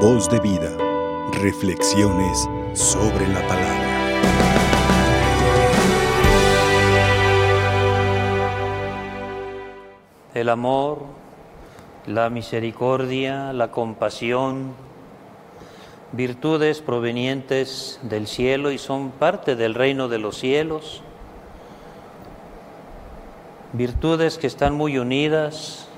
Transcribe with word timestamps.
Voz 0.00 0.28
de 0.28 0.38
vida. 0.40 0.76
Reflexiones 1.40 2.46
sobre 2.74 3.26
la 3.28 3.40
palabra. 3.48 3.86
El 10.34 10.50
amor, 10.50 10.98
la 12.06 12.28
misericordia, 12.28 13.54
la 13.54 13.70
compasión, 13.70 14.74
virtudes 16.12 16.82
provenientes 16.82 17.98
del 18.02 18.26
cielo 18.26 18.72
y 18.72 18.78
son 18.78 19.12
parte 19.12 19.56
del 19.56 19.72
reino 19.72 20.08
de 20.08 20.18
los 20.18 20.36
cielos, 20.36 21.00
virtudes 23.72 24.36
que 24.36 24.46
están 24.46 24.74
muy 24.74 24.98
unidas, 24.98 25.88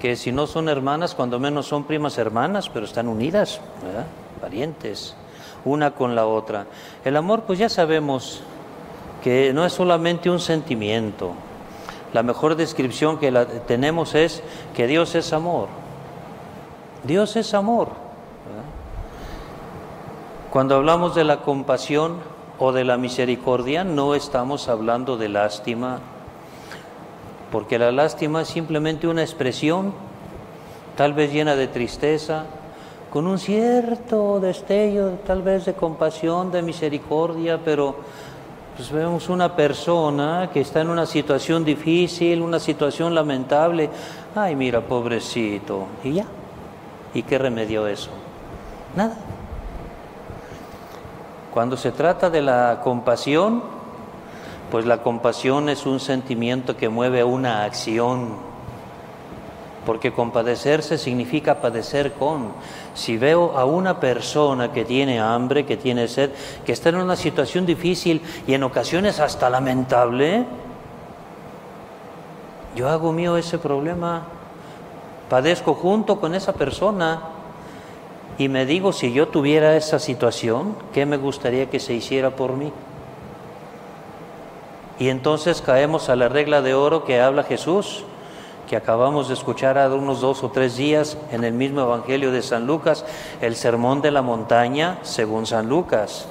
que 0.00 0.16
si 0.16 0.32
no 0.32 0.46
son 0.46 0.68
hermanas, 0.68 1.14
cuando 1.14 1.38
menos 1.38 1.66
son 1.66 1.84
primas 1.84 2.18
hermanas, 2.18 2.68
pero 2.68 2.84
están 2.84 3.08
unidas, 3.08 3.60
parientes, 4.40 5.14
una 5.64 5.92
con 5.92 6.14
la 6.14 6.26
otra. 6.26 6.66
El 7.04 7.16
amor, 7.16 7.42
pues 7.42 7.58
ya 7.58 7.68
sabemos 7.68 8.42
que 9.22 9.52
no 9.52 9.64
es 9.64 9.72
solamente 9.72 10.30
un 10.30 10.40
sentimiento. 10.40 11.32
La 12.12 12.22
mejor 12.22 12.56
descripción 12.56 13.18
que 13.18 13.32
tenemos 13.66 14.14
es 14.14 14.42
que 14.74 14.86
Dios 14.86 15.14
es 15.14 15.32
amor. 15.32 15.68
Dios 17.04 17.36
es 17.36 17.54
amor. 17.54 17.88
Cuando 20.50 20.76
hablamos 20.76 21.14
de 21.14 21.24
la 21.24 21.42
compasión 21.42 22.18
o 22.58 22.72
de 22.72 22.84
la 22.84 22.96
misericordia, 22.96 23.84
no 23.84 24.14
estamos 24.14 24.68
hablando 24.68 25.16
de 25.16 25.28
lástima, 25.28 26.00
porque 27.50 27.78
la 27.78 27.92
lástima 27.92 28.42
es 28.42 28.48
simplemente 28.48 29.06
una 29.06 29.22
expresión, 29.22 29.92
tal 30.96 31.12
vez 31.12 31.32
llena 31.32 31.56
de 31.56 31.68
tristeza, 31.68 32.44
con 33.10 33.26
un 33.26 33.38
cierto 33.38 34.40
destello 34.40 35.12
tal 35.26 35.42
vez 35.42 35.64
de 35.64 35.74
compasión, 35.74 36.50
de 36.50 36.62
misericordia, 36.62 37.58
pero 37.64 37.96
pues 38.76 38.90
vemos 38.90 39.28
una 39.30 39.56
persona 39.56 40.50
que 40.52 40.60
está 40.60 40.82
en 40.82 40.90
una 40.90 41.06
situación 41.06 41.64
difícil, 41.64 42.42
una 42.42 42.58
situación 42.58 43.14
lamentable, 43.14 43.88
ay 44.34 44.54
mira, 44.54 44.82
pobrecito, 44.82 45.86
y 46.04 46.14
ya, 46.14 46.26
¿y 47.14 47.22
qué 47.22 47.38
remedio 47.38 47.86
eso? 47.86 48.10
Nada. 48.94 49.16
Cuando 51.54 51.78
se 51.78 51.90
trata 51.92 52.28
de 52.28 52.42
la 52.42 52.80
compasión, 52.84 53.75
pues 54.70 54.84
la 54.84 55.02
compasión 55.02 55.68
es 55.68 55.86
un 55.86 56.00
sentimiento 56.00 56.76
que 56.76 56.88
mueve 56.88 57.22
una 57.24 57.64
acción, 57.64 58.34
porque 59.84 60.12
compadecerse 60.12 60.98
significa 60.98 61.60
padecer 61.60 62.12
con. 62.14 62.48
Si 62.94 63.16
veo 63.16 63.56
a 63.56 63.64
una 63.64 64.00
persona 64.00 64.72
que 64.72 64.84
tiene 64.84 65.20
hambre, 65.20 65.64
que 65.64 65.76
tiene 65.76 66.08
sed, 66.08 66.30
que 66.64 66.72
está 66.72 66.88
en 66.88 66.96
una 66.96 67.14
situación 67.14 67.64
difícil 67.64 68.20
y 68.46 68.54
en 68.54 68.64
ocasiones 68.64 69.20
hasta 69.20 69.48
lamentable, 69.48 70.44
yo 72.74 72.88
hago 72.88 73.12
mío 73.12 73.36
ese 73.36 73.58
problema, 73.58 74.24
padezco 75.30 75.74
junto 75.74 76.20
con 76.20 76.34
esa 76.34 76.52
persona 76.52 77.20
y 78.38 78.48
me 78.48 78.66
digo, 78.66 78.92
si 78.92 79.12
yo 79.12 79.28
tuviera 79.28 79.76
esa 79.76 79.98
situación, 79.98 80.76
¿qué 80.92 81.06
me 81.06 81.16
gustaría 81.16 81.70
que 81.70 81.80
se 81.80 81.94
hiciera 81.94 82.30
por 82.30 82.52
mí? 82.52 82.70
Y 84.98 85.10
entonces 85.10 85.60
caemos 85.60 86.08
a 86.08 86.16
la 86.16 86.28
regla 86.28 86.62
de 86.62 86.74
oro 86.74 87.04
que 87.04 87.20
habla 87.20 87.42
Jesús, 87.42 88.04
que 88.66 88.76
acabamos 88.76 89.28
de 89.28 89.34
escuchar 89.34 89.76
hace 89.76 89.94
unos 89.94 90.20
dos 90.20 90.42
o 90.42 90.50
tres 90.50 90.76
días 90.76 91.18
en 91.30 91.44
el 91.44 91.52
mismo 91.52 91.82
Evangelio 91.82 92.32
de 92.32 92.42
San 92.42 92.66
Lucas, 92.66 93.04
el 93.40 93.56
sermón 93.56 94.00
de 94.00 94.10
la 94.10 94.22
montaña 94.22 94.98
según 95.02 95.46
San 95.46 95.68
Lucas. 95.68 96.26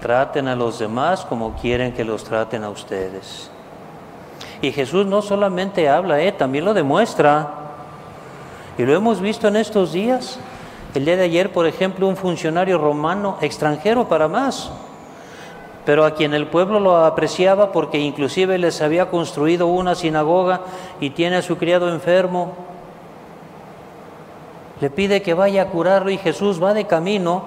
Traten 0.00 0.48
a 0.48 0.56
los 0.56 0.78
demás 0.78 1.24
como 1.24 1.54
quieren 1.54 1.92
que 1.92 2.04
los 2.04 2.24
traten 2.24 2.64
a 2.64 2.70
ustedes. 2.70 3.50
Y 4.62 4.72
Jesús 4.72 5.06
no 5.06 5.22
solamente 5.22 5.88
habla, 5.88 6.20
eh, 6.20 6.32
también 6.32 6.64
lo 6.64 6.74
demuestra. 6.74 7.54
Y 8.78 8.84
lo 8.84 8.94
hemos 8.94 9.20
visto 9.20 9.48
en 9.48 9.56
estos 9.56 9.92
días. 9.92 10.38
El 10.94 11.04
día 11.04 11.16
de 11.16 11.24
ayer, 11.24 11.52
por 11.52 11.66
ejemplo, 11.66 12.08
un 12.08 12.16
funcionario 12.16 12.78
romano 12.78 13.36
extranjero 13.40 14.08
para 14.08 14.28
más 14.28 14.70
pero 15.84 16.04
a 16.04 16.14
quien 16.14 16.34
el 16.34 16.46
pueblo 16.46 16.78
lo 16.78 16.96
apreciaba 17.04 17.72
porque 17.72 17.98
inclusive 17.98 18.58
les 18.58 18.80
había 18.82 19.10
construido 19.10 19.66
una 19.66 19.94
sinagoga 19.94 20.60
y 21.00 21.10
tiene 21.10 21.36
a 21.36 21.42
su 21.42 21.56
criado 21.58 21.88
enfermo, 21.88 22.52
le 24.80 24.90
pide 24.90 25.22
que 25.22 25.34
vaya 25.34 25.62
a 25.62 25.66
curarlo 25.66 26.10
y 26.10 26.18
Jesús 26.18 26.62
va 26.62 26.74
de 26.74 26.86
camino 26.86 27.44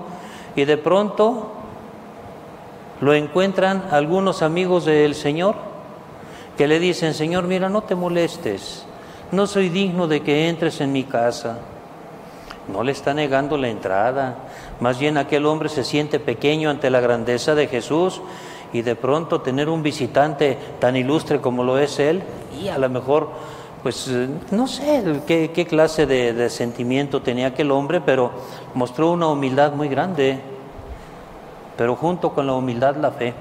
y 0.56 0.66
de 0.66 0.78
pronto 0.78 1.52
lo 3.02 3.14
encuentran 3.14 3.86
algunos 3.92 4.42
amigos 4.42 4.86
del 4.86 5.16
Señor 5.16 5.56
que 6.58 6.68
le 6.68 6.80
dicen, 6.80 7.14
Señor, 7.14 7.44
mira, 7.46 7.68
no 7.68 7.82
te 7.84 7.96
molestes, 7.96 8.86
no 9.32 9.48
soy 9.48 9.70
digno 9.70 10.08
de 10.08 10.22
que 10.22 10.48
entres 10.48 10.80
en 10.80 10.92
mi 10.94 11.04
casa. 11.04 11.58
No 12.68 12.82
le 12.82 12.94
está 12.94 13.14
negando 13.14 13.58
la 13.58 13.68
entrada, 13.68 14.36
más 14.80 15.00
bien 15.00 15.18
aquel 15.18 15.46
hombre 15.46 15.70
se 15.70 15.84
siente 15.84 16.20
pequeño 16.20 16.70
ante 16.70 16.90
la 16.90 17.00
grandeza 17.00 17.56
de 17.56 17.68
Jesús 17.68 18.22
y 18.74 18.82
de 18.82 18.96
pronto 18.96 19.42
tener 19.42 19.70
un 19.70 19.84
visitante 19.84 20.58
tan 20.80 20.96
ilustre 20.96 21.40
como 21.40 21.64
lo 21.64 21.78
es 21.78 22.00
él, 22.00 22.24
y 22.62 22.68
a 22.68 22.78
lo 22.78 22.90
mejor, 22.90 23.30
pues 23.84 24.12
no 24.52 24.68
sé 24.68 25.22
qué, 25.26 25.68
clase 25.68 26.06
de, 26.06 26.34
de 26.34 26.50
sentimiento 26.50 27.22
tenía 27.22 27.48
aquel 27.48 27.72
hombre, 27.72 28.02
pero 28.02 28.32
mostró 28.74 29.12
una 29.12 29.28
humildad 29.28 29.74
muy 29.74 29.88
grande, 29.88 30.40
pero 31.78 31.96
junto 31.96 32.34
con 32.34 32.48
la 32.48 32.54
humildad 32.54 32.96
la 32.98 33.12
fe. 33.12 33.34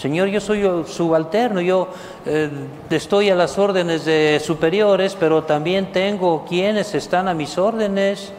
Señor, 0.00 0.28
yo 0.28 0.40
soy 0.40 0.62
subalterno, 0.86 1.60
yo 1.60 1.88
eh, 2.24 2.48
estoy 2.88 3.28
a 3.28 3.34
las 3.34 3.58
órdenes 3.58 4.06
de 4.06 4.40
superiores, 4.42 5.14
pero 5.14 5.42
también 5.42 5.92
tengo 5.92 6.46
quienes 6.48 6.94
están 6.94 7.28
a 7.28 7.34
mis 7.34 7.58
órdenes. 7.58 8.32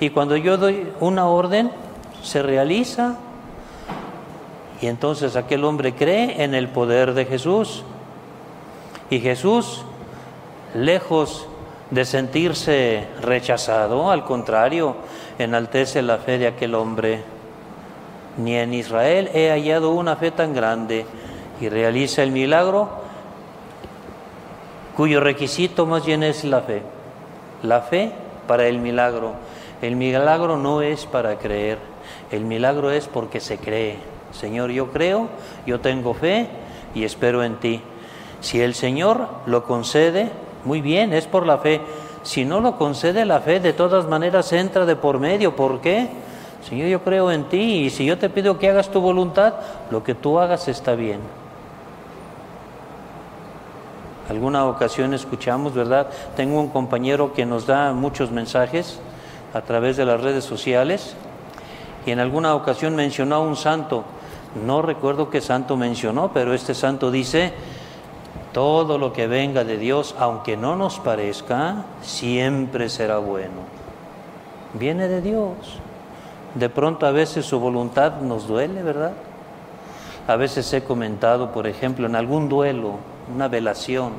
Y 0.00 0.10
cuando 0.10 0.36
yo 0.36 0.56
doy 0.56 0.88
una 1.00 1.26
orden, 1.26 1.70
se 2.22 2.42
realiza. 2.42 3.16
Y 4.80 4.86
entonces 4.86 5.36
aquel 5.36 5.64
hombre 5.64 5.94
cree 5.94 6.42
en 6.42 6.54
el 6.54 6.68
poder 6.68 7.14
de 7.14 7.24
Jesús. 7.24 7.82
Y 9.10 9.20
Jesús, 9.20 9.82
lejos 10.74 11.48
de 11.90 12.04
sentirse 12.04 13.06
rechazado, 13.22 14.10
al 14.10 14.24
contrario, 14.24 14.96
enaltece 15.38 16.02
la 16.02 16.18
fe 16.18 16.38
de 16.38 16.46
aquel 16.46 16.74
hombre. 16.74 17.22
Ni 18.36 18.54
en 18.54 18.74
Israel 18.74 19.30
he 19.34 19.50
hallado 19.50 19.90
una 19.90 20.14
fe 20.16 20.30
tan 20.30 20.54
grande 20.54 21.06
y 21.60 21.68
realiza 21.68 22.22
el 22.22 22.30
milagro 22.30 22.88
cuyo 24.96 25.20
requisito 25.20 25.86
más 25.86 26.04
bien 26.04 26.22
es 26.22 26.44
la 26.44 26.60
fe. 26.60 26.82
La 27.62 27.82
fe 27.82 28.12
para 28.46 28.66
el 28.66 28.78
milagro. 28.78 29.34
El 29.80 29.96
milagro 29.96 30.56
no 30.56 30.82
es 30.82 31.06
para 31.06 31.38
creer, 31.38 31.78
el 32.30 32.44
milagro 32.44 32.90
es 32.90 33.06
porque 33.06 33.40
se 33.40 33.58
cree. 33.58 33.98
Señor, 34.32 34.70
yo 34.70 34.88
creo, 34.88 35.28
yo 35.66 35.80
tengo 35.80 36.14
fe 36.14 36.48
y 36.94 37.04
espero 37.04 37.44
en 37.44 37.56
ti. 37.56 37.80
Si 38.40 38.60
el 38.60 38.74
Señor 38.74 39.28
lo 39.46 39.64
concede, 39.64 40.30
muy 40.64 40.80
bien, 40.80 41.12
es 41.12 41.26
por 41.26 41.46
la 41.46 41.58
fe. 41.58 41.80
Si 42.22 42.44
no 42.44 42.60
lo 42.60 42.76
concede 42.76 43.24
la 43.24 43.40
fe, 43.40 43.60
de 43.60 43.72
todas 43.72 44.06
maneras 44.06 44.52
entra 44.52 44.84
de 44.84 44.96
por 44.96 45.18
medio. 45.18 45.56
¿Por 45.56 45.80
qué? 45.80 46.08
Señor, 46.68 46.88
yo 46.88 47.02
creo 47.02 47.30
en 47.30 47.44
ti 47.44 47.84
y 47.84 47.90
si 47.90 48.04
yo 48.04 48.18
te 48.18 48.28
pido 48.28 48.58
que 48.58 48.68
hagas 48.68 48.90
tu 48.90 49.00
voluntad, 49.00 49.54
lo 49.90 50.02
que 50.02 50.14
tú 50.14 50.38
hagas 50.38 50.68
está 50.68 50.94
bien. 50.94 51.20
Alguna 54.28 54.66
ocasión 54.66 55.14
escuchamos, 55.14 55.72
¿verdad? 55.72 56.08
Tengo 56.36 56.60
un 56.60 56.68
compañero 56.68 57.32
que 57.32 57.46
nos 57.46 57.66
da 57.66 57.92
muchos 57.92 58.30
mensajes 58.30 59.00
a 59.54 59.60
través 59.62 59.96
de 59.96 60.04
las 60.04 60.20
redes 60.20 60.44
sociales 60.44 61.14
y 62.06 62.10
en 62.10 62.20
alguna 62.20 62.54
ocasión 62.54 62.96
mencionó 62.96 63.36
a 63.36 63.40
un 63.40 63.56
santo. 63.56 64.04
No 64.64 64.82
recuerdo 64.82 65.30
qué 65.30 65.40
santo 65.40 65.76
mencionó, 65.76 66.32
pero 66.32 66.54
este 66.54 66.74
santo 66.74 67.10
dice, 67.10 67.52
todo 68.52 68.98
lo 68.98 69.12
que 69.12 69.26
venga 69.26 69.64
de 69.64 69.76
Dios, 69.76 70.14
aunque 70.18 70.56
no 70.56 70.74
nos 70.74 70.98
parezca, 70.98 71.84
siempre 72.00 72.88
será 72.88 73.18
bueno. 73.18 73.60
Viene 74.74 75.08
de 75.08 75.20
Dios. 75.20 75.52
De 76.54 76.68
pronto 76.68 77.06
a 77.06 77.10
veces 77.10 77.44
su 77.44 77.60
voluntad 77.60 78.20
nos 78.20 78.48
duele, 78.48 78.82
¿verdad? 78.82 79.12
A 80.26 80.36
veces 80.36 80.72
he 80.72 80.82
comentado, 80.82 81.52
por 81.52 81.66
ejemplo, 81.66 82.06
en 82.06 82.16
algún 82.16 82.48
duelo, 82.48 82.94
una 83.34 83.48
velación, 83.48 84.12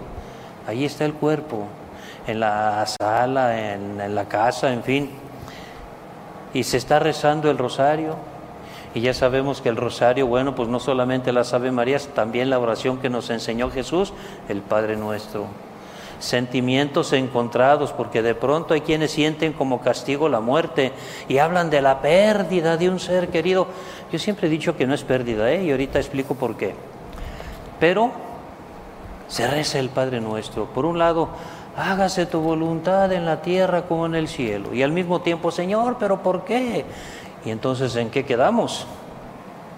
ahí 0.68 0.86
está 0.86 1.06
el 1.06 1.14
cuerpo, 1.14 1.66
en 2.30 2.40
la 2.40 2.86
sala, 2.86 3.74
en, 3.74 4.16
la 4.16 4.26
casa, 4.26 4.72
en 4.72 4.84
fin. 4.84 5.10
Y 6.54 6.64
se 6.64 6.78
está 6.78 7.00
rezando 7.00 7.50
el 7.50 7.58
rosario. 7.58 8.16
Y 8.94 9.02
ya 9.02 9.14
sabemos 9.14 9.62
que 9.62 9.70
el 9.70 9.76
rosario, 9.76 10.26
bueno, 10.28 10.56
pues 10.56 10.68
no 10.68 10.80
solamente 10.80 11.32
las 11.32 11.54
Ave 11.54 11.72
Marías, 11.72 12.08
también 12.08 12.50
la 12.50 12.58
oración 12.58 12.98
que 12.98 13.10
nos 13.10 13.30
enseñó 13.30 13.70
Jesús, 13.70 14.14
el 14.48 14.62
Padre 14.62 14.96
nuestro. 14.96 15.46
sentimientos 16.20 17.14
encontrados, 17.14 17.94
porque 17.94 18.22
de 18.22 18.36
pronto 18.36 18.74
hay 18.74 18.82
quienes 18.82 19.12
sienten 19.12 19.54
como 19.54 19.80
castigo 19.80 20.28
la 20.28 20.42
muerte 20.42 20.92
y 21.30 21.38
hablan 21.38 21.70
de 21.70 21.82
la 21.82 22.02
pérdida 22.02 22.76
de 22.76 22.90
un 22.90 23.00
ser 23.00 23.30
querido. 23.30 23.68
Yo 24.12 24.20
siempre 24.20 24.48
he 24.48 24.50
dicho 24.50 24.76
que 24.76 24.86
no 24.86 24.94
es 24.94 25.06
pérdida, 25.06 25.50
¿eh? 25.50 25.64
y 25.64 25.72
ahorita 25.72 25.98
explico 25.98 26.36
por 26.36 26.58
qué. 26.58 26.76
Pero 27.80 28.12
se 29.30 29.48
reza 29.48 29.80
el 29.80 29.90
Padre 29.90 30.20
Nuestro. 30.20 30.66
Por 30.66 30.86
un 30.86 31.00
lado, 31.00 31.30
hágase 31.80 32.26
tu 32.26 32.42
voluntad 32.42 33.12
en 33.14 33.26
la 33.26 33.42
tierra 33.42 33.84
como 33.84 34.06
en 34.06 34.16
el 34.16 34.28
cielo. 34.28 34.74
Y 34.74 34.84
al 34.84 34.92
mismo 34.92 35.22
tiempo, 35.22 35.50
Señor, 35.50 35.96
pero 35.98 36.22
¿por 36.22 36.44
qué? 36.44 36.86
Y 37.46 37.52
entonces, 37.52 37.96
¿en 37.96 38.10
qué 38.10 38.26
quedamos? 38.26 38.86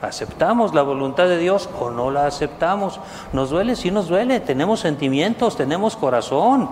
¿Aceptamos 0.01 0.73
la 0.73 0.81
voluntad 0.81 1.25
de 1.25 1.37
Dios 1.37 1.69
o 1.79 1.91
no 1.91 2.09
la 2.09 2.25
aceptamos? 2.25 2.99
¿Nos 3.33 3.51
duele? 3.51 3.75
Sí 3.75 3.91
nos 3.91 4.07
duele. 4.07 4.39
Tenemos 4.39 4.79
sentimientos, 4.79 5.55
tenemos 5.55 5.95
corazón. 5.95 6.69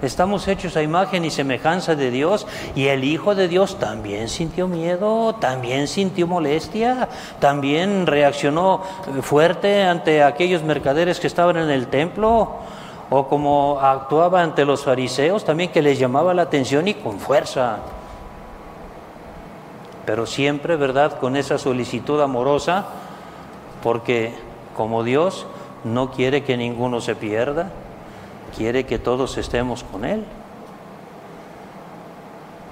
Estamos 0.00 0.46
hechos 0.46 0.76
a 0.76 0.82
imagen 0.82 1.24
y 1.24 1.30
semejanza 1.32 1.96
de 1.96 2.12
Dios 2.12 2.46
y 2.76 2.86
el 2.86 3.02
Hijo 3.02 3.34
de 3.34 3.48
Dios 3.48 3.80
también 3.80 4.28
sintió 4.28 4.68
miedo, 4.68 5.34
también 5.40 5.88
sintió 5.88 6.28
molestia, 6.28 7.08
también 7.40 8.06
reaccionó 8.06 8.82
fuerte 9.22 9.82
ante 9.82 10.22
aquellos 10.22 10.62
mercaderes 10.62 11.18
que 11.18 11.26
estaban 11.26 11.56
en 11.56 11.70
el 11.70 11.88
templo 11.88 12.60
o 13.10 13.26
como 13.26 13.78
actuaba 13.80 14.42
ante 14.42 14.64
los 14.64 14.84
fariseos 14.84 15.44
también 15.44 15.70
que 15.70 15.82
les 15.82 15.98
llamaba 15.98 16.34
la 16.34 16.42
atención 16.42 16.88
y 16.88 16.94
con 16.94 17.18
fuerza 17.18 17.78
pero 20.08 20.24
siempre, 20.24 20.76
¿verdad?, 20.76 21.18
con 21.18 21.36
esa 21.36 21.58
solicitud 21.58 22.18
amorosa, 22.22 22.86
porque 23.82 24.32
como 24.74 25.04
Dios 25.04 25.46
no 25.84 26.12
quiere 26.12 26.44
que 26.44 26.56
ninguno 26.56 27.02
se 27.02 27.14
pierda, 27.14 27.68
quiere 28.56 28.84
que 28.84 28.98
todos 28.98 29.36
estemos 29.36 29.84
con 29.84 30.06
Él. 30.06 30.24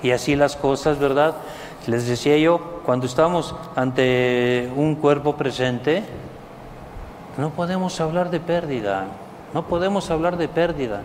Y 0.03 0.13
así 0.13 0.35
las 0.35 0.57
cosas, 0.57 0.99
¿verdad? 0.99 1.35
Les 1.87 2.09
decía 2.09 2.39
yo, 2.39 2.81
cuando 2.87 3.05
estamos 3.05 3.55
ante 3.75 4.73
un 4.75 4.95
cuerpo 4.95 5.37
presente, 5.37 6.05
no 7.37 7.51
podemos 7.51 8.01
hablar 8.01 8.31
de 8.31 8.41
pérdida, 8.41 9.09
no 9.55 9.67
podemos 9.67 10.11
hablar 10.11 10.37
de 10.37 10.49
pérdida. 10.49 11.03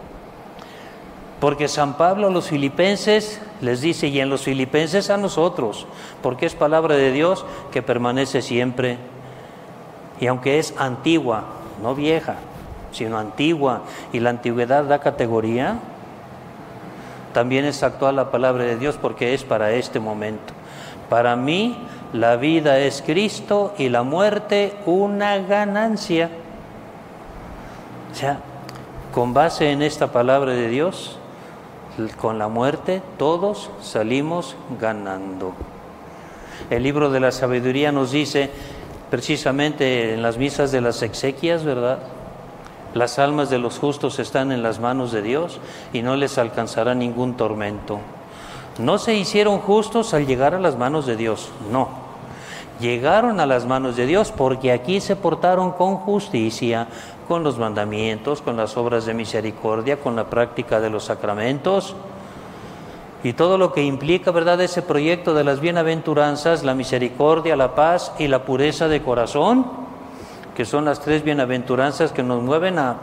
Porque 1.40 1.68
San 1.68 1.98
Pablo 1.98 2.28
a 2.28 2.32
los 2.32 2.48
filipenses 2.50 3.42
les 3.62 3.82
dice, 3.82 4.08
y 4.08 4.20
en 4.20 4.30
los 4.30 4.44
filipenses 4.44 5.10
a 5.10 5.18
nosotros, 5.18 5.88
porque 6.22 6.46
es 6.46 6.54
palabra 6.54 6.96
de 6.96 7.12
Dios 7.12 7.46
que 7.72 7.82
permanece 7.82 8.42
siempre. 8.42 8.98
Y 10.20 10.28
aunque 10.28 10.60
es 10.60 10.76
antigua, 10.78 11.46
no 11.82 11.96
vieja, 11.96 12.36
sino 12.92 13.18
antigua, 13.18 13.82
y 14.14 14.20
la 14.20 14.30
antigüedad 14.30 14.84
da 14.84 15.00
categoría, 15.00 15.80
también 17.34 17.66
es 17.66 17.82
actual 17.82 18.18
la 18.18 18.30
palabra 18.30 18.64
de 18.66 18.78
Dios 18.78 18.98
porque 19.02 19.34
es 19.34 19.44
para 19.44 19.72
este 19.72 20.00
momento. 20.00 20.54
Para 21.10 21.36
mí 21.36 21.78
la 22.14 22.36
vida 22.36 22.80
es 22.80 23.02
Cristo 23.02 23.74
y 23.78 23.90
la 23.90 24.04
muerte 24.04 24.76
una 24.86 25.38
ganancia. 25.38 26.30
O 28.12 28.16
sea, 28.16 28.40
con 29.14 29.34
base 29.34 29.72
en 29.72 29.82
esta 29.82 30.12
palabra 30.12 30.52
de 30.52 30.68
Dios, 30.68 31.18
con 32.20 32.40
la 32.40 32.48
muerte 32.48 33.02
todos 33.18 33.70
salimos 33.82 34.56
ganando. 34.80 35.54
El 36.70 36.84
libro 36.84 37.10
de 37.10 37.20
la 37.20 37.32
sabiduría 37.32 37.92
nos 37.92 38.12
dice, 38.12 38.50
precisamente 39.10 40.14
en 40.14 40.22
las 40.22 40.38
misas 40.38 40.72
de 40.72 40.82
las 40.82 41.02
exequias, 41.02 41.64
¿verdad? 41.64 42.00
Las 42.94 43.20
almas 43.20 43.50
de 43.50 43.58
los 43.58 43.80
justos 43.80 44.20
están 44.20 44.52
en 44.52 44.64
las 44.64 44.80
manos 44.80 45.12
de 45.12 45.22
Dios 45.22 45.60
y 45.94 46.02
no 46.02 46.16
les 46.16 46.38
alcanzará 46.38 46.94
ningún 46.94 47.36
tormento. 47.36 48.00
No 48.80 48.98
se 48.98 49.16
hicieron 49.16 49.60
justos 49.60 50.14
al 50.14 50.26
llegar 50.26 50.56
a 50.56 50.60
las 50.60 50.78
manos 50.78 51.06
de 51.06 51.16
Dios, 51.16 51.50
no. 51.72 52.01
Llegaron 52.82 53.40
a 53.40 53.46
las 53.46 53.66
manos 53.68 53.96
de 53.96 54.08
Dios 54.08 54.34
porque 54.36 54.72
aquí 54.72 55.02
se 55.02 55.16
portaron 55.16 55.72
con 55.72 55.98
justicia, 55.98 56.88
con 57.28 57.44
los 57.44 57.60
mandamientos, 57.60 58.42
con 58.42 58.58
las 58.58 58.76
obras 58.76 59.06
de 59.06 59.14
misericordia, 59.14 59.98
con 59.98 60.16
la 60.16 60.26
práctica 60.26 60.80
de 60.80 60.90
los 60.90 61.06
sacramentos 61.06 61.96
y 63.24 63.34
todo 63.34 63.58
lo 63.58 63.72
que 63.72 63.84
implica, 63.84 64.32
¿verdad?, 64.32 64.60
ese 64.62 64.82
proyecto 64.82 65.36
de 65.36 65.44
las 65.44 65.60
bienaventuranzas, 65.60 66.64
la 66.64 66.74
misericordia, 66.74 67.56
la 67.56 67.76
paz 67.76 68.14
y 68.18 68.28
la 68.28 68.46
pureza 68.46 68.88
de 68.88 69.04
corazón, 69.04 69.66
que 70.56 70.66
son 70.66 70.86
las 70.86 71.02
tres 71.02 71.24
bienaventuranzas 71.24 72.12
que 72.12 72.24
nos 72.24 72.42
mueven 72.42 72.80
a, 72.80 72.98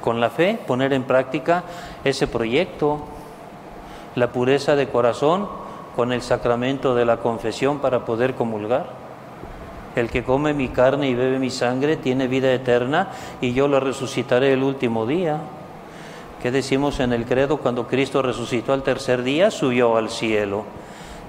con 0.00 0.20
la 0.20 0.30
fe, 0.30 0.60
poner 0.64 0.92
en 0.92 1.02
práctica 1.02 1.64
ese 2.04 2.28
proyecto. 2.28 3.00
La 4.14 4.32
pureza 4.32 4.76
de 4.76 4.88
corazón 4.88 5.48
con 5.96 6.12
el 6.12 6.22
sacramento 6.22 6.94
de 6.94 7.04
la 7.04 7.16
confesión 7.16 7.80
para 7.80 8.04
poder 8.04 8.34
comulgar. 8.34 9.07
El 9.98 10.10
que 10.10 10.22
come 10.22 10.54
mi 10.54 10.68
carne 10.68 11.08
y 11.08 11.14
bebe 11.14 11.38
mi 11.38 11.50
sangre 11.50 11.96
tiene 11.96 12.28
vida 12.28 12.52
eterna 12.52 13.08
y 13.40 13.52
yo 13.52 13.66
lo 13.66 13.80
resucitaré 13.80 14.52
el 14.52 14.62
último 14.62 15.06
día. 15.06 15.40
¿Qué 16.40 16.52
decimos 16.52 17.00
en 17.00 17.12
el 17.12 17.24
credo 17.24 17.56
cuando 17.56 17.88
Cristo 17.88 18.22
resucitó 18.22 18.72
al 18.72 18.84
tercer 18.84 19.24
día? 19.24 19.50
Subió 19.50 19.96
al 19.96 20.08
cielo. 20.08 20.64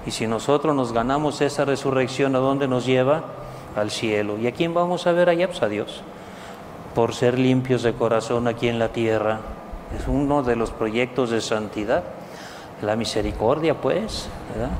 Y 0.06 0.12
si 0.12 0.28
nosotros 0.28 0.74
nos 0.74 0.92
ganamos 0.92 1.40
esa 1.40 1.64
resurrección, 1.64 2.36
¿a 2.36 2.38
dónde 2.38 2.68
nos 2.68 2.86
lleva? 2.86 3.24
Al 3.74 3.90
cielo. 3.90 4.38
¿Y 4.38 4.46
a 4.46 4.52
quién 4.52 4.72
vamos 4.72 5.06
a 5.08 5.12
ver 5.12 5.28
allá? 5.28 5.48
Pues 5.48 5.62
a 5.62 5.68
Dios. 5.68 6.02
Por 6.94 7.14
ser 7.14 7.38
limpios 7.38 7.82
de 7.82 7.92
corazón 7.94 8.46
aquí 8.46 8.68
en 8.68 8.78
la 8.78 8.90
tierra. 8.90 9.40
Es 9.98 10.06
uno 10.06 10.44
de 10.44 10.54
los 10.54 10.70
proyectos 10.70 11.30
de 11.30 11.40
santidad. 11.40 12.04
La 12.82 12.94
misericordia, 12.94 13.74
pues. 13.80 14.28
¿verdad? 14.54 14.70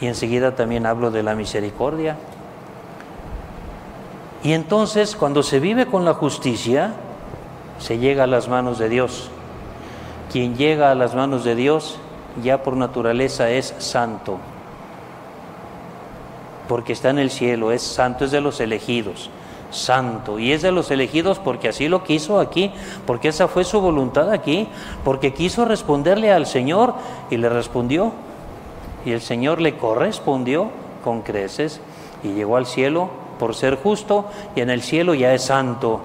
Y 0.00 0.06
enseguida 0.06 0.54
también 0.54 0.86
hablo 0.86 1.10
de 1.10 1.22
la 1.22 1.34
misericordia. 1.34 2.16
Y 4.42 4.52
entonces 4.52 5.16
cuando 5.16 5.42
se 5.42 5.58
vive 5.58 5.86
con 5.86 6.04
la 6.04 6.14
justicia, 6.14 6.94
se 7.78 7.98
llega 7.98 8.24
a 8.24 8.26
las 8.26 8.48
manos 8.48 8.78
de 8.78 8.88
Dios. 8.88 9.30
Quien 10.30 10.56
llega 10.56 10.90
a 10.90 10.94
las 10.94 11.14
manos 11.14 11.44
de 11.44 11.54
Dios 11.54 11.98
ya 12.42 12.62
por 12.62 12.76
naturaleza 12.76 13.50
es 13.50 13.74
santo, 13.78 14.38
porque 16.68 16.92
está 16.92 17.10
en 17.10 17.18
el 17.18 17.30
cielo, 17.30 17.72
es 17.72 17.82
santo, 17.82 18.24
es 18.24 18.30
de 18.30 18.40
los 18.40 18.60
elegidos, 18.60 19.30
santo, 19.70 20.38
y 20.38 20.52
es 20.52 20.62
de 20.62 20.72
los 20.72 20.90
elegidos 20.90 21.38
porque 21.38 21.68
así 21.68 21.88
lo 21.88 22.04
quiso 22.04 22.38
aquí, 22.38 22.72
porque 23.06 23.28
esa 23.28 23.48
fue 23.48 23.64
su 23.64 23.80
voluntad 23.80 24.30
aquí, 24.30 24.68
porque 25.04 25.32
quiso 25.32 25.64
responderle 25.64 26.32
al 26.32 26.46
Señor 26.46 26.94
y 27.30 27.36
le 27.36 27.48
respondió. 27.48 28.12
Y 29.06 29.12
el 29.12 29.22
Señor 29.22 29.60
le 29.60 29.76
correspondió 29.76 30.68
con 31.04 31.22
creces 31.22 31.80
y 32.24 32.32
llegó 32.32 32.56
al 32.56 32.66
cielo 32.66 33.08
por 33.38 33.54
ser 33.54 33.76
justo 33.76 34.26
y 34.56 34.60
en 34.60 34.68
el 34.68 34.82
cielo 34.82 35.14
ya 35.14 35.32
es 35.32 35.44
santo. 35.44 36.00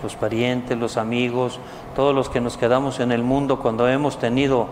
Los 0.00 0.14
parientes, 0.14 0.78
los 0.78 0.96
amigos, 0.96 1.58
todos 1.96 2.14
los 2.14 2.28
que 2.28 2.40
nos 2.40 2.56
quedamos 2.56 3.00
en 3.00 3.10
el 3.10 3.24
mundo 3.24 3.58
cuando 3.58 3.88
hemos 3.88 4.20
tenido 4.20 4.68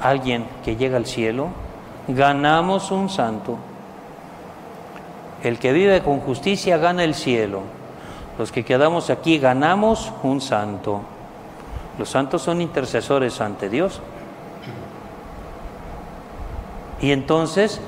alguien 0.00 0.44
que 0.64 0.74
llega 0.74 0.96
al 0.96 1.06
cielo, 1.06 1.50
ganamos 2.08 2.90
un 2.90 3.08
santo. 3.08 3.58
El 5.44 5.60
que 5.60 5.72
vive 5.72 6.02
con 6.02 6.18
justicia 6.18 6.78
gana 6.78 7.04
el 7.04 7.14
cielo. 7.14 7.60
Los 8.40 8.50
que 8.50 8.64
quedamos 8.64 9.08
aquí 9.08 9.38
ganamos 9.38 10.12
un 10.24 10.40
santo. 10.40 11.02
Los 11.96 12.08
santos 12.08 12.42
son 12.42 12.60
intercesores 12.60 13.40
ante 13.40 13.68
Dios. 13.68 14.00
Y 17.02 17.10
entonces, 17.10 17.80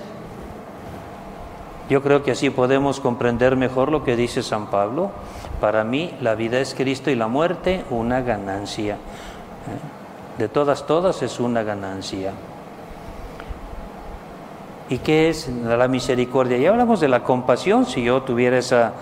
yo 1.89 2.03
creo 2.03 2.25
que 2.25 2.33
así 2.33 2.51
podemos 2.51 2.99
comprender 2.99 3.57
mejor 3.57 3.91
lo 3.93 4.03
que 4.03 4.17
dice 4.17 4.43
San 4.43 4.67
Pablo. 4.67 5.13
Para 5.61 5.85
mí 5.85 6.13
la 6.21 6.35
vida 6.35 6.59
es 6.59 6.75
Cristo 6.75 7.11
y 7.11 7.15
la 7.15 7.29
muerte 7.29 7.85
una 7.91 8.23
ganancia. 8.23 8.95
¿eh? 8.95 10.39
De 10.39 10.49
todas, 10.49 10.85
todas 10.87 11.23
es 11.23 11.39
una 11.39 11.63
ganancia. 11.63 12.33
¿Y 14.89 14.99
qué 14.99 15.29
es 15.29 15.49
la 15.49 15.87
misericordia? 15.87 16.59
Ya 16.59 16.71
hablamos 16.71 17.01
de 17.01 17.09
la 17.09 17.23
compasión. 17.23 17.87
Si 17.87 18.03
yo 18.03 18.23
tuviera 18.23 18.59
esa 18.59 18.95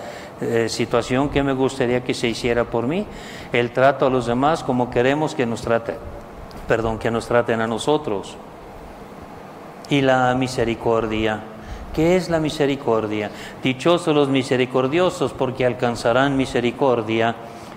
eh, 0.43 0.69
situación, 0.69 1.31
¿qué 1.31 1.43
me 1.43 1.55
gustaría 1.55 2.05
que 2.05 2.13
se 2.13 2.29
hiciera 2.29 2.65
por 2.65 2.87
mí? 2.87 3.07
El 3.51 3.73
trato 3.73 4.07
a 4.07 4.11
los 4.11 4.27
demás 4.27 4.63
como 4.63 4.91
queremos 4.91 5.35
que 5.35 5.47
nos 5.47 5.63
traten, 5.63 5.97
perdón, 6.69 6.99
que 6.99 7.11
nos 7.11 7.27
traten 7.27 7.63
a 7.63 7.67
nosotros 7.67 8.37
y 9.91 10.01
la 10.01 10.35
misericordia. 10.35 11.41
¿Qué 11.95 12.17
es 12.17 12.31
la 12.31 12.41
misericordia? 12.41 13.31
Dichosos 13.63 14.15
los 14.15 14.29
misericordiosos 14.29 15.33
porque 15.33 15.67
alcanzarán 15.67 16.37
misericordia. 16.37 17.35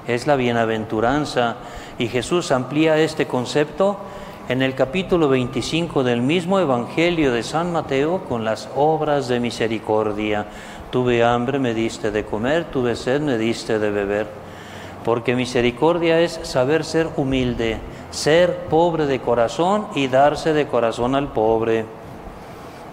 Es 0.08 0.26
la 0.26 0.38
bienaventuranza. 0.38 1.58
Y 2.00 2.08
Jesús 2.08 2.52
amplía 2.52 2.98
este 2.98 3.28
concepto 3.28 3.98
en 4.48 4.62
el 4.62 4.76
capítulo 4.76 5.28
25 5.28 6.04
del 6.04 6.22
mismo 6.22 6.60
Evangelio 6.60 7.34
de 7.34 7.44
San 7.44 7.72
Mateo 7.72 8.24
con 8.30 8.46
las 8.46 8.70
obras 8.76 9.28
de 9.28 9.40
misericordia. 9.40 10.46
tuve 10.92 11.24
hambre, 11.24 11.60
me 11.60 11.74
diste 11.74 12.10
de 12.12 12.24
comer, 12.24 12.66
tuve 12.66 12.96
sed, 12.96 13.20
me 13.20 13.38
diste 13.38 13.80
de 13.80 13.90
beber. 13.90 14.28
Porque 15.04 15.36
misericordia 15.36 16.22
es 16.22 16.40
saber 16.44 16.86
ser 16.86 17.10
humilde, 17.18 17.80
ser 18.16 18.68
pobre 18.70 19.06
de 19.08 19.20
corazón 19.20 19.88
y 19.94 20.08
darse 20.08 20.54
de 20.54 20.68
corazón 20.68 21.16
al 21.16 21.28
pobre 21.28 21.86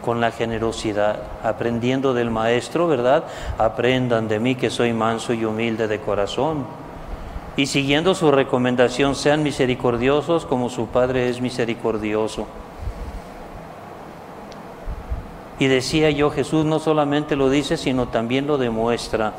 con 0.03 0.21
la 0.21 0.33
generosidad, 0.33 1.23
aprendiendo 1.45 2.13
del 2.13 2.31
Maestro, 2.31 2.89
¿verdad? 2.89 3.25
Aprendan 3.57 4.27
de 4.27 4.41
mí 4.41 4.57
que 4.57 4.69
soy 4.69 4.93
manso 4.93 5.33
y 5.33 5.45
humilde 5.45 5.87
de 5.87 6.01
corazón. 6.01 6.67
Y 7.57 7.67
siguiendo 7.67 8.17
su 8.17 8.33
recomendación, 8.33 9.15
sean 9.15 9.45
misericordiosos 9.45 10.45
como 10.45 10.69
su 10.69 10.87
Padre 10.89 11.29
es 11.29 11.41
misericordioso. 11.41 12.49
Y 15.61 15.69
decía 15.69 16.11
yo, 16.11 16.31
Jesús 16.31 16.65
no 16.65 16.81
solamente 16.81 17.37
lo 17.37 17.49
dice, 17.49 17.77
sino 17.77 18.09
también 18.09 18.49
lo 18.49 18.59
demuestra. 18.59 19.33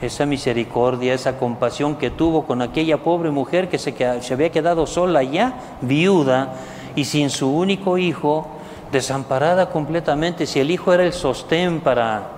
Esa 0.00 0.26
misericordia, 0.26 1.14
esa 1.14 1.38
compasión 1.38 1.96
que 1.96 2.10
tuvo 2.10 2.44
con 2.44 2.62
aquella 2.62 2.98
pobre 2.98 3.30
mujer 3.30 3.68
que 3.68 3.78
se, 3.78 3.94
había 4.32 4.50
quedado 4.50 4.86
sola 4.86 5.22
ya, 5.22 5.78
viuda, 5.80 6.54
y 6.94 7.04
sin 7.04 7.30
su 7.30 7.50
único 7.50 7.98
hijo, 7.98 8.46
desamparada 8.92 9.70
completamente. 9.70 10.46
Si 10.46 10.60
el 10.60 10.70
hijo 10.70 10.92
era 10.92 11.04
el 11.04 11.12
sostén 11.12 11.80
para, 11.80 12.28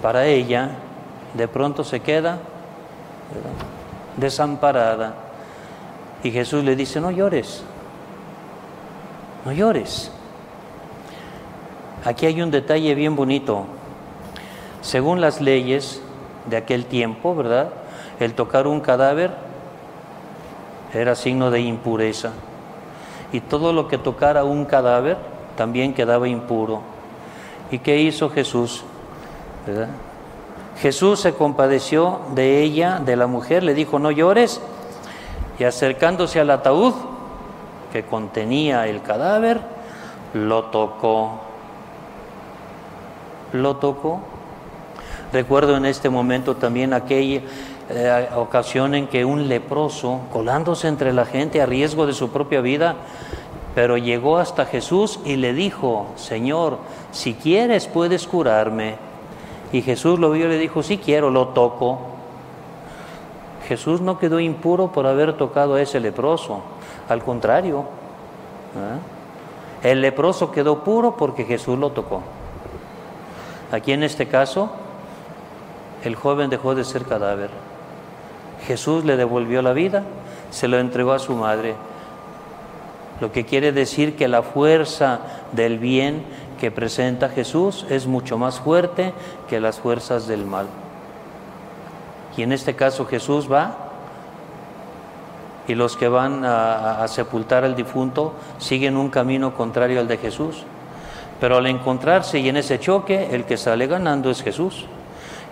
para 0.00 0.26
ella, 0.26 0.70
de 1.34 1.48
pronto 1.48 1.84
se 1.84 2.00
queda 2.00 2.38
desamparada. 4.16 5.14
Y 6.22 6.30
Jesús 6.30 6.64
le 6.64 6.74
dice, 6.74 7.00
no 7.00 7.10
llores, 7.10 7.62
no 9.44 9.52
llores. 9.52 10.10
Aquí 12.04 12.26
hay 12.26 12.40
un 12.42 12.50
detalle 12.50 12.94
bien 12.94 13.16
bonito. 13.16 13.66
Según 14.82 15.20
las 15.20 15.40
leyes 15.40 16.02
de 16.46 16.56
aquel 16.56 16.86
tiempo, 16.86 17.34
¿verdad? 17.34 17.70
El 18.20 18.34
tocar 18.34 18.66
un 18.66 18.80
cadáver 18.80 19.32
era 20.92 21.14
signo 21.14 21.50
de 21.50 21.60
impureza. 21.60 22.32
Y 23.32 23.40
todo 23.40 23.72
lo 23.72 23.88
que 23.88 23.98
tocara 23.98 24.44
un 24.44 24.64
cadáver 24.64 25.16
también 25.56 25.94
quedaba 25.94 26.28
impuro. 26.28 26.82
¿Y 27.70 27.78
qué 27.78 27.98
hizo 27.98 28.30
Jesús? 28.30 28.84
Jesús 30.80 31.20
se 31.20 31.34
compadeció 31.34 32.20
de 32.34 32.62
ella, 32.62 33.00
de 33.04 33.16
la 33.16 33.26
mujer, 33.26 33.62
le 33.62 33.74
dijo, 33.74 33.98
no 33.98 34.10
llores, 34.10 34.60
y 35.58 35.64
acercándose 35.64 36.40
al 36.40 36.50
ataúd 36.50 36.94
que 37.92 38.04
contenía 38.04 38.86
el 38.86 39.02
cadáver, 39.02 39.60
lo 40.34 40.64
tocó 40.64 41.40
lo 43.54 43.76
tocó. 43.76 44.20
Recuerdo 45.34 45.76
en 45.76 45.84
este 45.84 46.10
momento 46.10 46.54
también 46.54 46.92
aquella 46.92 47.40
eh, 47.90 48.28
ocasión 48.36 48.94
en 48.94 49.08
que 49.08 49.24
un 49.24 49.48
leproso, 49.48 50.20
colándose 50.32 50.86
entre 50.86 51.12
la 51.12 51.26
gente 51.26 51.60
a 51.60 51.66
riesgo 51.66 52.06
de 52.06 52.12
su 52.12 52.30
propia 52.30 52.60
vida, 52.60 52.94
pero 53.74 53.96
llegó 53.96 54.38
hasta 54.38 54.64
Jesús 54.64 55.18
y 55.24 55.34
le 55.34 55.52
dijo, 55.52 56.06
Señor, 56.14 56.78
si 57.10 57.34
quieres 57.34 57.88
puedes 57.88 58.28
curarme. 58.28 58.94
Y 59.72 59.82
Jesús 59.82 60.20
lo 60.20 60.30
vio 60.30 60.46
y 60.46 60.50
le 60.50 60.58
dijo, 60.58 60.84
si 60.84 60.98
quiero, 60.98 61.30
lo 61.30 61.48
toco. 61.48 61.98
Jesús 63.66 64.00
no 64.00 64.20
quedó 64.20 64.38
impuro 64.38 64.92
por 64.92 65.04
haber 65.04 65.32
tocado 65.32 65.74
a 65.74 65.82
ese 65.82 65.98
leproso, 65.98 66.60
al 67.08 67.24
contrario, 67.24 67.86
¿eh? 69.82 69.90
el 69.90 70.00
leproso 70.00 70.52
quedó 70.52 70.84
puro 70.84 71.16
porque 71.16 71.44
Jesús 71.44 71.76
lo 71.76 71.90
tocó. 71.90 72.22
Aquí 73.72 73.90
en 73.90 74.04
este 74.04 74.28
caso, 74.28 74.70
el 76.04 76.16
joven 76.16 76.50
dejó 76.50 76.74
de 76.74 76.84
ser 76.84 77.04
cadáver. 77.04 77.50
Jesús 78.66 79.04
le 79.04 79.16
devolvió 79.16 79.62
la 79.62 79.72
vida, 79.72 80.04
se 80.50 80.68
lo 80.68 80.78
entregó 80.78 81.12
a 81.12 81.18
su 81.18 81.34
madre. 81.34 81.74
Lo 83.20 83.32
que 83.32 83.44
quiere 83.44 83.72
decir 83.72 84.16
que 84.16 84.28
la 84.28 84.42
fuerza 84.42 85.20
del 85.52 85.78
bien 85.78 86.22
que 86.60 86.70
presenta 86.70 87.28
Jesús 87.28 87.86
es 87.90 88.06
mucho 88.06 88.38
más 88.38 88.60
fuerte 88.60 89.12
que 89.48 89.60
las 89.60 89.80
fuerzas 89.80 90.26
del 90.26 90.44
mal. 90.44 90.66
Y 92.36 92.42
en 92.42 92.52
este 92.52 92.74
caso 92.74 93.06
Jesús 93.06 93.50
va 93.50 93.76
y 95.66 95.74
los 95.74 95.96
que 95.96 96.08
van 96.08 96.44
a, 96.44 97.06
sepultar 97.08 97.64
al 97.64 97.74
difunto 97.74 98.34
siguen 98.58 98.96
un 98.96 99.08
camino 99.08 99.54
contrario 99.54 100.00
al 100.00 100.08
de 100.08 100.18
Jesús. 100.18 100.64
Pero 101.40 101.56
al 101.56 101.66
encontrarse 101.66 102.38
y 102.38 102.48
en 102.48 102.56
ese 102.56 102.78
choque, 102.78 103.28
el 103.32 103.44
que 103.44 103.56
sale 103.56 103.86
ganando 103.86 104.30
es 104.30 104.42
Jesús. 104.42 104.86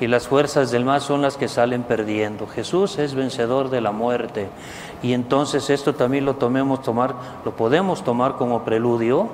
Y 0.02 0.08
las 0.08 0.26
fuerzas 0.26 0.72
del 0.72 0.84
mal 0.84 1.00
son 1.00 1.22
las 1.22 1.36
que 1.36 1.46
salen 1.46 1.84
perdiendo. 1.84 2.48
Jesús 2.48 2.98
es 2.98 3.14
vencedor 3.14 3.70
de 3.70 3.80
la 3.80 3.92
muerte. 3.92 4.48
Y 5.00 5.12
entonces 5.12 5.70
esto 5.70 5.94
también 5.94 6.24
lo 6.24 6.34
tomemos 6.34 6.82
tomar, 6.82 7.14
lo 7.44 7.54
podemos 7.54 8.02
tomar 8.02 8.34
como 8.34 8.64
preludio 8.64 9.28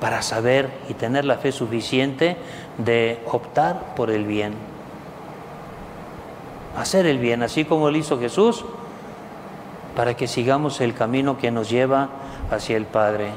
para 0.00 0.22
saber 0.22 0.70
y 0.88 0.94
tener 0.94 1.24
la 1.24 1.38
fe 1.38 1.50
suficiente 1.50 2.36
de 2.76 3.20
optar 3.26 3.96
por 3.96 4.12
el 4.12 4.24
bien. 4.24 4.54
Hacer 6.76 7.04
el 7.04 7.18
bien, 7.18 7.42
así 7.42 7.64
como 7.64 7.90
lo 7.90 7.98
hizo 7.98 8.20
Jesús, 8.20 8.64
para 9.96 10.14
que 10.14 10.28
sigamos 10.28 10.80
el 10.80 10.94
camino 10.94 11.38
que 11.38 11.50
nos 11.50 11.70
lleva 11.70 12.08
hacia 12.52 12.76
el 12.76 12.84
Padre 12.84 13.30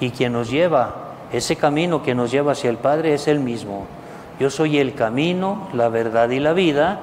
y 0.00 0.10
que 0.10 0.28
nos 0.28 0.50
lleva 0.50 0.96
ese 1.32 1.54
camino 1.54 2.02
que 2.02 2.16
nos 2.16 2.32
lleva 2.32 2.50
hacia 2.50 2.70
el 2.70 2.78
Padre 2.78 3.14
es 3.14 3.28
el 3.28 3.38
mismo. 3.38 3.86
Yo 4.40 4.50
soy 4.50 4.78
el 4.78 4.94
camino, 4.94 5.68
la 5.72 5.88
verdad 5.88 6.30
y 6.30 6.40
la 6.40 6.52
vida. 6.52 7.00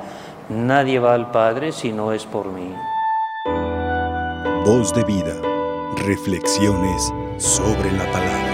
Nadie 0.49 0.99
va 0.99 1.13
al 1.13 1.31
Padre 1.31 1.71
si 1.71 1.91
no 1.91 2.11
es 2.11 2.25
por 2.25 2.47
mí. 2.47 2.73
Voz 4.65 4.93
de 4.93 5.03
vida. 5.03 5.35
Reflexiones 6.05 7.13
sobre 7.37 7.91
la 7.91 8.05
palabra. 8.11 8.48